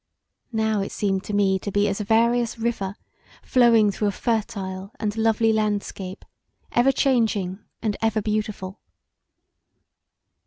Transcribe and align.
Now 0.51 0.81
it 0.81 0.91
seemed 0.91 1.23
to 1.25 1.33
me 1.35 1.59
to 1.59 1.71
be 1.71 1.87
as 1.87 2.01
a 2.01 2.03
various 2.03 2.57
river 2.57 2.95
flowing 3.43 3.91
through 3.91 4.07
a 4.07 4.11
fertile 4.11 4.89
and 4.99 5.15
lovely 5.15 5.53
lanscape, 5.53 6.25
ever 6.71 6.91
changing 6.91 7.59
and 7.83 7.95
ever 8.01 8.19
beautiful. 8.19 8.79